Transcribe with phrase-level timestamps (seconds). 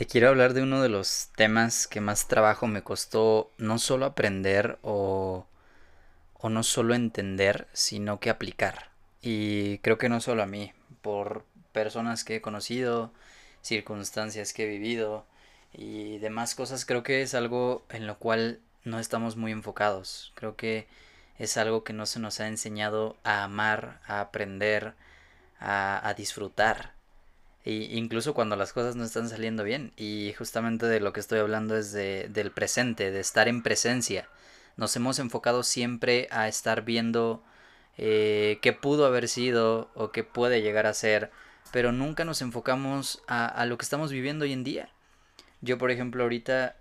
[0.00, 4.06] Te quiero hablar de uno de los temas que más trabajo me costó no solo
[4.06, 5.46] aprender o,
[6.42, 8.92] no solo entender, sino que aplicar.
[9.20, 10.72] Y creo que no solo a mí,
[11.02, 13.12] por personas que he conocido,
[13.60, 15.26] circunstancias que he vivido
[15.74, 20.32] y demás cosas, creo que es algo en lo cual no estamos muy enfocados.
[20.34, 20.88] Creo que
[21.38, 24.94] es algo que no se nos ha enseñado a amar, a aprender,
[25.58, 26.94] a disfrutar
[27.64, 29.92] incluso cuando las cosas no están saliendo bien.
[29.96, 34.28] Y justamente de lo que estoy hablando es de, del presente, de estar en presencia.
[34.76, 37.42] Nos hemos enfocado siempre a estar viendo
[37.98, 41.30] eh, qué pudo haber sido o qué puede llegar a ser,
[41.72, 44.88] pero nunca nos enfocamos a, a lo que estamos viviendo hoy en día.
[45.60, 46.76] Yo, por ejemplo, ahorita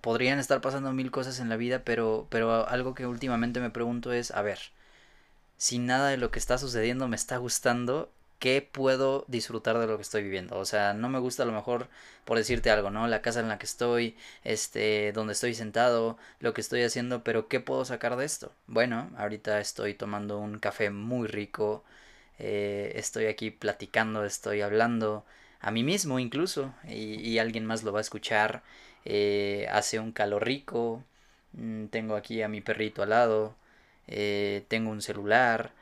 [0.00, 4.12] podrían estar pasando mil cosas en la vida, pero, pero algo que últimamente me pregunto
[4.12, 4.58] es, a ver,
[5.56, 9.96] si nada de lo que está sucediendo me está gustando, qué puedo disfrutar de lo
[9.96, 10.58] que estoy viviendo.
[10.58, 11.88] O sea, no me gusta a lo mejor
[12.24, 13.06] por decirte algo, ¿no?
[13.06, 17.48] La casa en la que estoy, este, donde estoy sentado, lo que estoy haciendo, pero
[17.48, 18.52] ¿qué puedo sacar de esto?
[18.66, 21.84] Bueno, ahorita estoy tomando un café muy rico,
[22.38, 25.24] eh, estoy aquí platicando, estoy hablando
[25.60, 28.62] a mí mismo incluso, y, alguien más lo va a escuchar,
[29.04, 31.02] eh, hace un calor rico,
[31.52, 33.54] mm, tengo aquí a mi perrito al lado,
[34.08, 35.72] eh, tengo un celular,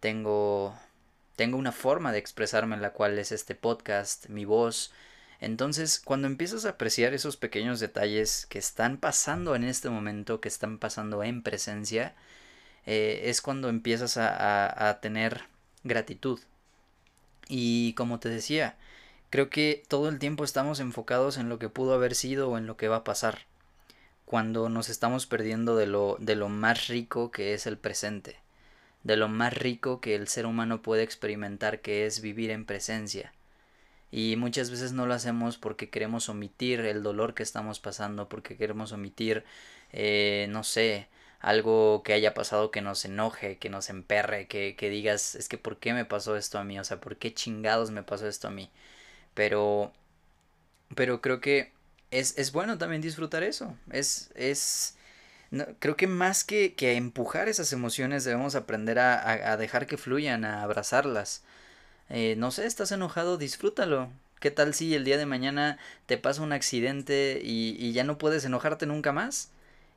[0.00, 0.74] tengo
[1.36, 4.92] tengo una forma de expresarme en la cual es este podcast, mi voz.
[5.40, 10.48] Entonces, cuando empiezas a apreciar esos pequeños detalles que están pasando en este momento, que
[10.48, 12.14] están pasando en presencia,
[12.86, 15.44] eh, es cuando empiezas a, a tener
[15.84, 16.40] gratitud.
[17.48, 18.76] Y como te decía,
[19.30, 22.66] creo que todo el tiempo estamos enfocados en lo que pudo haber sido o en
[22.66, 23.46] lo que va a pasar,
[24.26, 28.42] cuando nos estamos perdiendo de lo, de lo más rico que es el presente
[29.04, 33.32] de lo más rico que el ser humano puede experimentar, que es vivir en presencia.
[34.10, 38.56] Y muchas veces no lo hacemos porque queremos omitir el dolor que estamos pasando, porque
[38.56, 39.44] queremos omitir,
[39.92, 41.08] eh, no sé,
[41.40, 45.58] algo que haya pasado que nos enoje, que nos emperre, que, que digas, es que
[45.58, 46.78] ¿por qué me pasó esto a mí?
[46.78, 48.70] O sea, ¿por qué chingados me pasó esto a mí?
[49.34, 49.92] Pero,
[50.94, 51.72] pero creo que
[52.10, 53.76] es, es bueno también disfrutar eso.
[53.90, 54.96] Es, es,
[55.78, 60.44] creo que más que, que, empujar esas emociones debemos aprender a, a, dejar que fluyan,
[60.44, 61.42] a abrazarlas.
[62.10, 64.10] Eh, no sé, estás enojado, disfrútalo.
[64.40, 68.18] ¿Qué tal si el día de mañana te pasa un accidente y, y, ya no
[68.18, 69.50] puedes enojarte nunca más?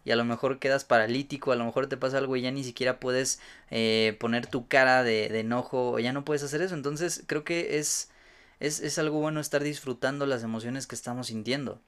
[0.05, 2.63] Y a lo mejor quedas paralítico, a lo mejor te pasa algo y ya ni
[2.63, 3.39] siquiera puedes
[3.71, 6.75] eh, poner tu cara de, de enojo, ya no puedes hacer eso.
[6.75, 8.11] Entonces creo que es,
[8.59, 11.81] es, es algo bueno estar disfrutando las emociones que estamos sintiendo.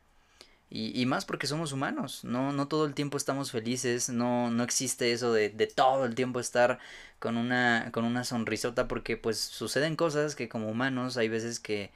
[0.70, 4.64] Y, y, más porque somos humanos, no, no todo el tiempo estamos felices, no, no
[4.64, 6.80] existe eso de, de, todo el tiempo estar
[7.20, 11.92] con una, con una sonrisota porque pues suceden cosas que como humanos hay veces que,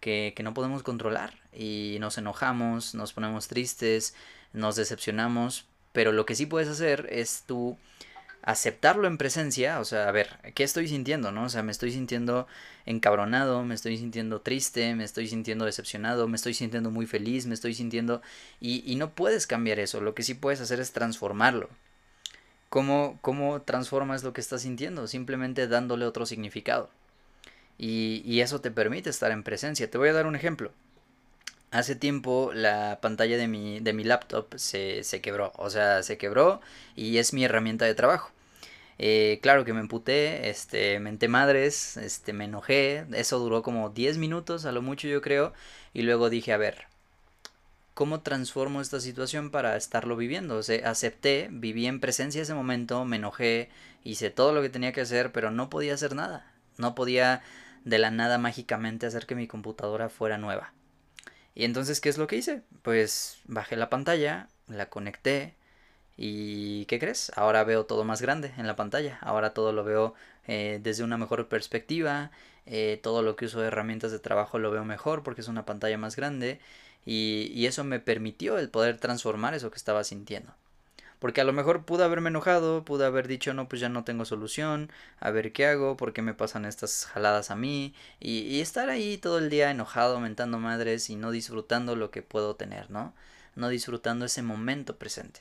[0.00, 4.14] que, que no podemos controlar y nos enojamos, nos ponemos tristes,
[4.54, 7.76] nos decepcionamos, pero lo que sí puedes hacer es tú
[8.44, 11.44] aceptarlo en presencia, o sea, a ver, ¿qué estoy sintiendo, no?
[11.44, 12.46] O sea, me estoy sintiendo
[12.84, 17.54] encabronado, me estoy sintiendo triste, me estoy sintiendo decepcionado, me estoy sintiendo muy feliz, me
[17.54, 18.20] estoy sintiendo...
[18.60, 21.70] Y, y no puedes cambiar eso, lo que sí puedes hacer es transformarlo.
[22.68, 25.06] ¿Cómo, ¿Cómo transformas lo que estás sintiendo?
[25.06, 26.90] Simplemente dándole otro significado.
[27.78, 29.90] Y, y eso te permite estar en presencia.
[29.90, 30.70] Te voy a dar un ejemplo.
[31.70, 35.52] Hace tiempo la pantalla de mi, de mi laptop se, se quebró.
[35.56, 36.60] O sea, se quebró
[36.94, 38.33] y es mi herramienta de trabajo.
[38.98, 44.18] Eh, claro que me emputé, este, menté madres, este, me enojé, eso duró como 10
[44.18, 45.52] minutos a lo mucho yo creo,
[45.92, 46.86] y luego dije, a ver,
[47.94, 50.56] ¿cómo transformo esta situación para estarlo viviendo?
[50.56, 53.68] O sea, acepté, viví en presencia ese momento, me enojé,
[54.04, 57.42] hice todo lo que tenía que hacer, pero no podía hacer nada, no podía
[57.84, 60.72] de la nada mágicamente hacer que mi computadora fuera nueva.
[61.54, 62.62] Y entonces, ¿qué es lo que hice?
[62.82, 65.54] Pues bajé la pantalla, la conecté,
[66.16, 67.32] ¿Y qué crees?
[67.36, 69.18] Ahora veo todo más grande en la pantalla.
[69.20, 70.14] Ahora todo lo veo
[70.46, 72.30] eh, desde una mejor perspectiva.
[72.66, 75.66] Eh, todo lo que uso de herramientas de trabajo lo veo mejor porque es una
[75.66, 76.60] pantalla más grande.
[77.04, 80.54] Y, y eso me permitió el poder transformar eso que estaba sintiendo.
[81.18, 84.24] Porque a lo mejor pude haberme enojado, pude haber dicho, no, pues ya no tengo
[84.24, 84.90] solución,
[85.20, 88.90] a ver qué hago, por qué me pasan estas jaladas a mí, y, y, estar
[88.90, 93.14] ahí todo el día enojado, mentando madres y no disfrutando lo que puedo tener, ¿no?
[93.54, 95.40] No disfrutando ese momento presente.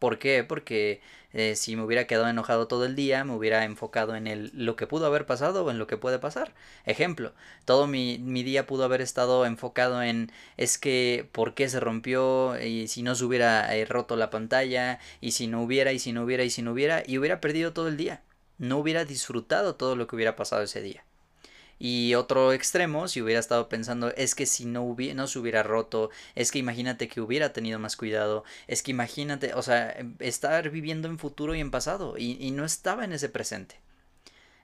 [0.00, 0.44] ¿Por qué?
[0.44, 1.00] Porque
[1.32, 4.74] eh, si me hubiera quedado enojado todo el día, me hubiera enfocado en el, lo
[4.76, 6.54] que pudo haber pasado o en lo que puede pasar.
[6.86, 7.34] Ejemplo,
[7.66, 12.60] todo mi, mi día pudo haber estado enfocado en es que por qué se rompió
[12.60, 16.12] y si no se hubiera eh, roto la pantalla y si no hubiera y si
[16.12, 18.22] no hubiera y si no hubiera y hubiera perdido todo el día.
[18.58, 21.04] No hubiera disfrutado todo lo que hubiera pasado ese día.
[21.80, 25.62] Y otro extremo, si hubiera estado pensando, es que si no, hubiera, no se hubiera
[25.62, 30.70] roto, es que imagínate que hubiera tenido más cuidado, es que imagínate, o sea, estar
[30.70, 33.80] viviendo en futuro y en pasado, y, y no estaba en ese presente.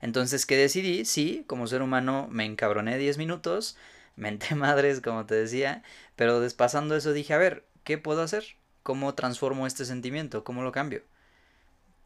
[0.02, 1.04] Entonces, ¿qué decidí?
[1.06, 3.76] Sí, como ser humano me encabroné 10 minutos,
[4.16, 5.82] menté madres, como te decía,
[6.16, 8.44] pero despasando eso dije, a ver, ¿qué puedo hacer?
[8.82, 10.44] ¿Cómo transformo este sentimiento?
[10.44, 11.02] ¿Cómo lo cambio?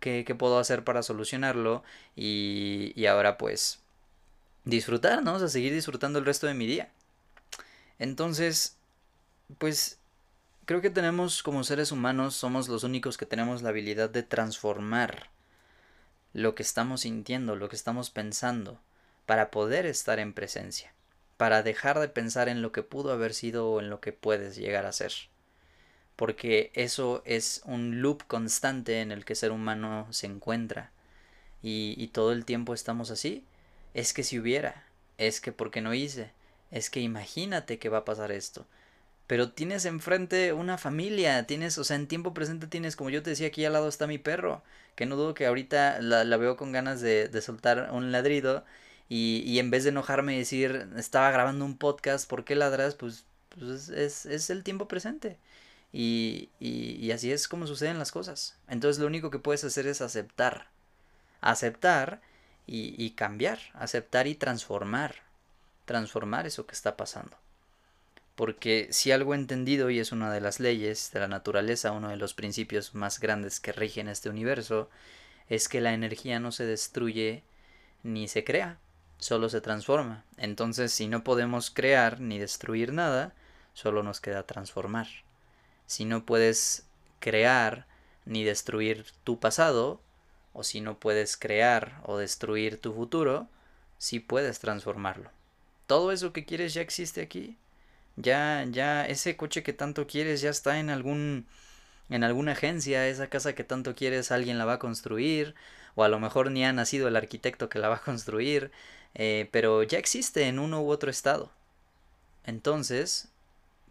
[0.01, 1.83] ¿Qué, qué puedo hacer para solucionarlo?
[2.17, 3.81] Y, y ahora pues
[4.65, 5.35] disfrutar, ¿no?
[5.35, 6.91] O sea, seguir disfrutando el resto de mi día.
[7.99, 8.77] Entonces,
[9.59, 9.99] pues
[10.67, 15.29] creo que tenemos como seres humanos, somos los únicos que tenemos la habilidad de transformar
[16.33, 18.81] lo que estamos sintiendo, lo que estamos pensando,
[19.27, 20.93] para poder estar en presencia,
[21.37, 24.57] para dejar de pensar en lo que pudo haber sido o en lo que puedes
[24.57, 25.13] llegar a ser.
[26.17, 30.93] Porque eso es un loop constante en el que el ser humano se encuentra.
[31.63, 33.45] Y, y todo el tiempo estamos así,
[33.95, 34.85] es que si hubiera,
[35.19, 36.31] es que porque no hice,
[36.71, 38.67] es que imagínate que va a pasar esto.
[39.27, 43.31] Pero tienes enfrente una familia, tienes, o sea, en tiempo presente tienes, como yo te
[43.31, 44.63] decía, aquí al lado está mi perro,
[44.97, 48.65] que no dudo que ahorita la, la veo con ganas de, de soltar un ladrido
[49.09, 52.95] y, y, en vez de enojarme y decir, estaba grabando un podcast, ¿por qué ladras?
[52.95, 55.37] Pues, pues es, es, el tiempo presente.
[55.93, 58.57] Y, y, y así es como suceden las cosas.
[58.69, 60.69] Entonces lo único que puedes hacer es aceptar.
[61.41, 62.21] Aceptar
[62.73, 65.17] y, cambiar, aceptar y transformar,
[65.87, 67.37] transformar eso que está pasando.
[68.37, 72.11] Porque si algo he entendido, y es una de las leyes de la naturaleza, uno
[72.11, 74.89] de los principios más grandes que rigen este universo,
[75.49, 77.43] es que la energía no se destruye
[78.05, 78.79] ni se crea,
[79.19, 80.25] solo se transforma.
[80.37, 83.35] Entonces, si no podemos crear ni destruir nada,
[83.75, 85.09] solo nos queda transformar.
[85.87, 86.87] Si no puedes
[87.19, 87.87] crear
[88.27, 90.01] ni destruir tu pasado,
[90.53, 93.49] o si no puedes crear o destruir tu futuro,
[93.99, 95.31] sí puedes transformarlo.
[95.87, 97.57] Todo eso que quieres ya existe aquí.
[98.17, 101.47] Ya, ya, ese coche que tanto quieres ya está en algún,
[102.11, 105.55] en alguna agencia, esa casa que tanto quieres alguien la va a construir,
[105.95, 108.71] o a lo mejor ni ha nacido el arquitecto que la va a construir,
[109.15, 111.51] eh, pero ya existe en uno u otro estado.
[112.45, 113.29] Entonces,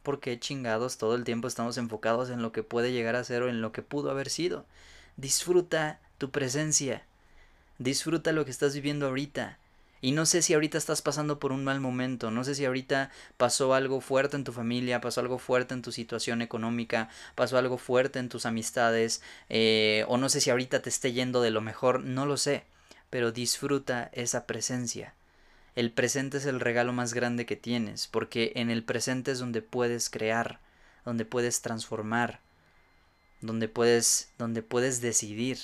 [0.04, 3.44] ¿por qué chingados todo el tiempo estamos enfocados en lo que puede llegar a ser
[3.44, 4.66] o en lo que pudo haber sido?
[5.18, 7.04] Disfruta tu presencia.
[7.80, 9.58] Disfruta lo que estás viviendo ahorita.
[10.02, 13.12] Y no sé si ahorita estás pasando por un mal momento, no sé si ahorita
[13.36, 17.78] pasó algo fuerte en tu familia, pasó algo fuerte en tu situación económica, pasó algo
[17.78, 21.60] fuerte en tus amistades, eh, o no sé si ahorita te esté yendo de lo
[21.60, 22.64] mejor, no lo sé,
[23.10, 25.16] pero disfruta esa presencia.
[25.76, 29.62] El presente es el regalo más grande que tienes, porque en el presente es donde
[29.62, 30.62] puedes crear,
[31.04, 32.40] donde puedes transformar,
[33.42, 35.58] donde puedes, donde puedes decidir.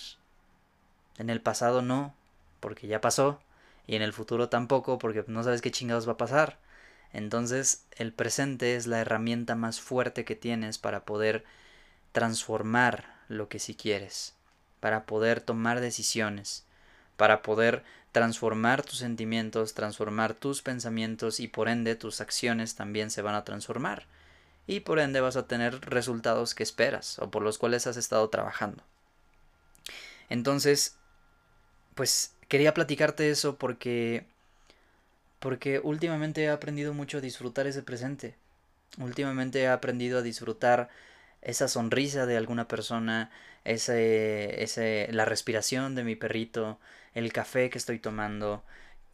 [1.18, 2.14] En el pasado no,
[2.60, 3.40] porque ya pasó.
[3.88, 6.58] Y en el futuro tampoco, porque no sabes qué chingados va a pasar.
[7.14, 11.46] Entonces el presente es la herramienta más fuerte que tienes para poder
[12.12, 14.34] transformar lo que si quieres,
[14.80, 16.66] para poder tomar decisiones,
[17.16, 23.22] para poder transformar tus sentimientos, transformar tus pensamientos y por ende tus acciones también se
[23.22, 24.08] van a transformar.
[24.68, 28.30] Y por ende vas a tener resultados que esperas o por los cuales has estado
[28.30, 28.84] trabajando.
[30.30, 30.98] Entonces,
[31.96, 34.26] pues quería platicarte eso porque
[35.40, 38.36] porque últimamente he aprendido mucho a disfrutar ese presente.
[38.98, 40.90] Últimamente he aprendido a disfrutar
[41.42, 43.32] esa sonrisa de alguna persona,
[43.64, 46.80] ese, ese, la respiración de mi perrito,
[47.14, 48.64] el café que estoy tomando,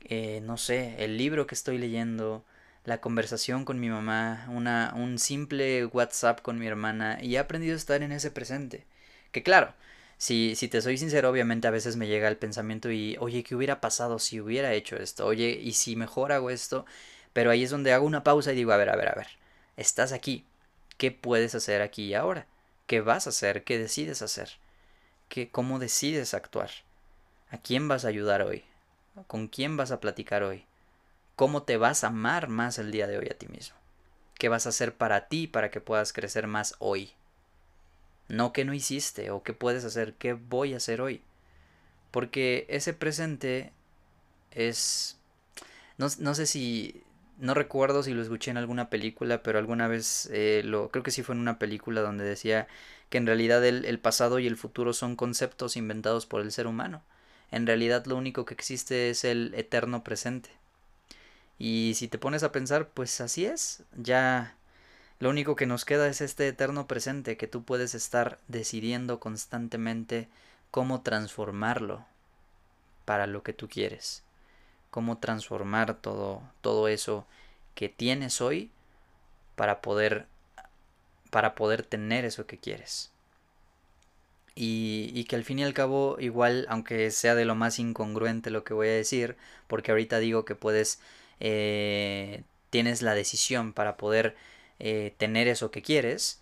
[0.01, 2.45] eh, no sé, el libro que estoy leyendo,
[2.85, 7.73] la conversación con mi mamá, una, un simple WhatsApp con mi hermana, y he aprendido
[7.73, 8.85] a estar en ese presente.
[9.31, 9.73] Que claro,
[10.21, 13.55] si, si te soy sincero, obviamente a veces me llega el pensamiento y, oye, ¿qué
[13.55, 15.25] hubiera pasado si hubiera hecho esto?
[15.25, 16.85] Oye, ¿y si mejor hago esto?
[17.33, 19.29] Pero ahí es donde hago una pausa y digo, a ver, a ver, a ver,
[19.77, 20.45] estás aquí.
[20.99, 22.45] ¿Qué puedes hacer aquí y ahora?
[22.85, 23.63] ¿Qué vas a hacer?
[23.63, 24.59] ¿Qué decides hacer?
[25.27, 26.69] ¿Qué, ¿Cómo decides actuar?
[27.49, 28.63] ¿A quién vas a ayudar hoy?
[29.25, 30.65] ¿Con quién vas a platicar hoy?
[31.35, 33.75] ¿Cómo te vas a amar más el día de hoy a ti mismo?
[34.35, 37.11] ¿Qué vas a hacer para ti para que puedas crecer más hoy?
[38.31, 41.21] No qué no hiciste o qué puedes hacer, qué voy a hacer hoy.
[42.11, 43.73] Porque ese presente
[44.51, 45.19] es...
[45.97, 47.03] No, no, sé si...
[47.37, 50.89] No recuerdo si lo escuché en alguna película, pero alguna vez eh, lo...
[50.89, 52.67] Creo que sí fue en una película donde decía
[53.09, 56.67] que en realidad el, el pasado y el futuro son conceptos inventados por el ser
[56.67, 57.03] humano.
[57.51, 60.51] En realidad lo único que existe es el eterno presente.
[61.59, 63.83] Y si te pones a pensar, pues así es.
[63.97, 64.55] Ya
[65.21, 70.27] lo único que nos queda es este eterno presente que tú puedes estar decidiendo constantemente
[70.71, 72.03] cómo transformarlo
[73.05, 74.23] para lo que tú quieres.
[74.89, 77.25] cómo transformar todo, todo eso
[77.75, 78.71] que tienes hoy
[79.55, 80.25] para poder,
[81.29, 83.11] para poder tener eso que quieres.
[84.55, 88.49] Y, y, que al fin y al cabo, igual, aunque sea de lo más incongruente
[88.49, 89.37] lo que voy a decir,
[89.67, 90.99] porque ahorita digo que puedes,
[91.39, 94.35] eh, tienes la decisión para poder
[94.81, 96.41] eh, tener eso que quieres,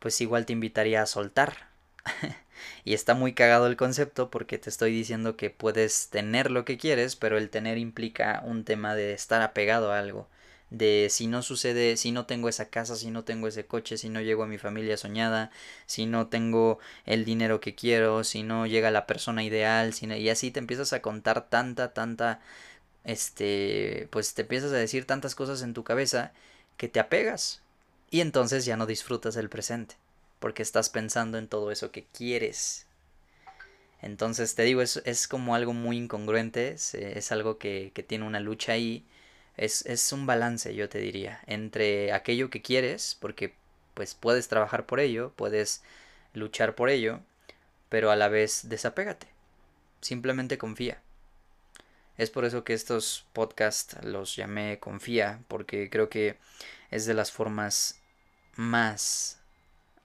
[0.00, 1.70] pues igual te invitaría a soltar.
[2.84, 6.78] y está muy cagado el concepto porque te estoy diciendo que puedes tener lo que
[6.78, 10.28] quieres, pero el tener implica un tema de estar apegado a algo
[10.70, 14.08] de si no sucede, si no tengo esa casa, si no tengo ese coche, si
[14.08, 15.50] no llego a mi familia soñada,
[15.86, 20.28] si no tengo el dinero que quiero, si no llega la persona ideal, si y
[20.30, 22.40] así te empiezas a contar tanta, tanta,
[23.04, 26.32] este, pues te empiezas a decir tantas cosas en tu cabeza
[26.80, 27.60] que te apegas
[28.10, 29.96] y entonces ya no disfrutas el presente
[30.38, 32.86] porque estás pensando en todo eso que quieres.
[34.00, 38.24] Entonces te digo, es, es como algo muy incongruente, es, es algo que, que tiene
[38.24, 39.04] una lucha ahí
[39.60, 43.52] es, un balance, yo te diría, entre aquello que quieres, porque
[43.92, 45.82] pues puedes trabajar por ello, puedes
[46.32, 47.20] luchar por ello,
[47.90, 49.26] pero a la vez desapégate.
[50.00, 51.02] Simplemente confía.
[52.20, 56.36] Es por eso que estos podcasts los llamé confía, porque creo que
[56.90, 58.00] es de las formas
[58.56, 59.40] más,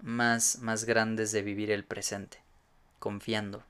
[0.01, 2.39] más, más grandes de vivir el presente.
[2.99, 3.63] Confiando.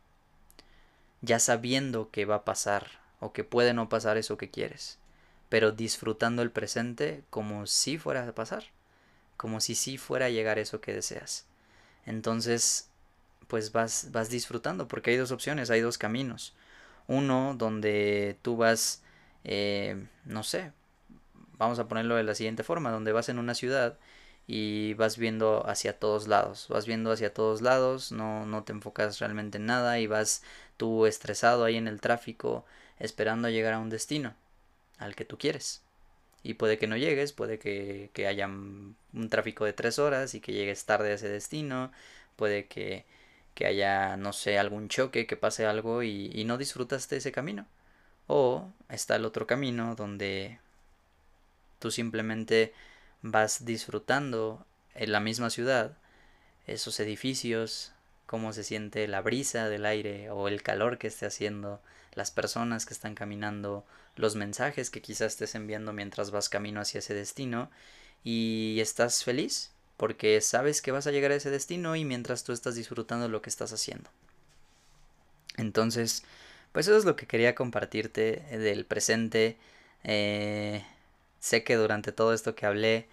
[1.22, 5.00] Ya sabiendo que va a pasar o que puede no pasar eso que quieres
[5.50, 8.66] pero disfrutando el presente como si fuera a pasar,
[9.38, 11.46] como si sí fuera a llegar eso que deseas.
[12.06, 12.90] Entonces,
[13.48, 16.54] pues vas, vas disfrutando, porque hay dos opciones, hay dos caminos.
[17.08, 19.04] Uno donde tú vas,
[19.44, 20.72] eh, no sé,
[21.58, 23.98] vamos a ponerlo de la siguiente forma, donde vas en una ciudad
[24.48, 29.20] y vas viendo hacia todos lados, vas viendo hacia todos lados, no, no te enfocas
[29.20, 30.44] realmente en nada y vas
[30.78, 32.66] tú estresado ahí en el tráfico
[33.00, 34.36] esperando llegar a un destino
[34.98, 35.84] al que tú quieres.
[36.44, 38.96] Y puede que no llegues, puede que, haya un
[39.30, 41.92] tráfico de tres horas y que llegues tarde a ese destino,
[42.36, 43.06] puede que,
[43.56, 47.66] que haya, no sé, algún choque, que pase algo y, y no disfrutaste ese camino.
[48.28, 50.60] O está el otro camino donde
[51.80, 52.74] tú simplemente
[53.22, 55.98] vas disfrutando en la misma ciudad
[56.68, 57.94] esos edificios,
[58.26, 61.82] cómo se siente la brisa del aire o el calor que esté haciendo,
[62.14, 63.86] las personas que están caminando,
[64.16, 67.70] los mensajes que quizás estés enviando mientras vas camino hacia ese destino
[68.24, 72.52] y estás feliz porque sabes que vas a llegar a ese destino y mientras tú
[72.54, 74.10] estás disfrutando lo que estás haciendo.
[75.58, 76.24] Entonces,
[76.72, 79.58] pues eso es lo que quería compartirte del presente.
[80.04, 80.84] Eh,
[81.40, 83.08] sé que durante todo esto que hablé,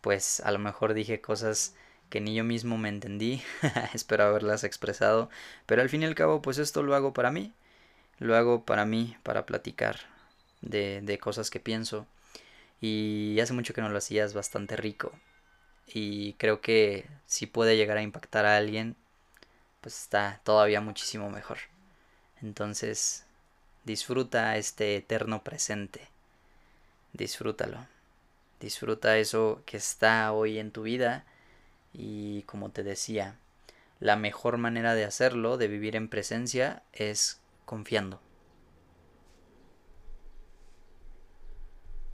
[0.00, 1.74] pues a lo mejor dije cosas
[2.10, 3.42] que ni yo mismo me entendí,
[3.94, 5.30] espero haberlas expresado,
[5.66, 7.52] pero al fin y al cabo, pues esto lo hago para mí,
[8.18, 10.00] lo hago para mí, para platicar
[10.62, 12.06] de, de cosas que pienso.
[12.80, 15.12] Y hace mucho que no lo hacía, es bastante rico.
[15.86, 18.96] Y creo que si puede llegar a impactar a alguien,
[19.80, 21.58] pues está todavía muchísimo mejor.
[22.42, 23.24] Entonces,
[23.84, 26.08] disfruta este eterno presente.
[27.12, 27.86] Disfrútalo.
[28.60, 31.24] Disfruta eso que está hoy en tu vida.
[31.92, 33.36] Y como te decía,
[34.00, 38.20] la mejor manera de hacerlo, de vivir en presencia, es confiando.